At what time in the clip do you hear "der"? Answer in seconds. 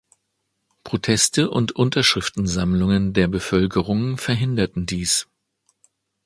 3.13-3.27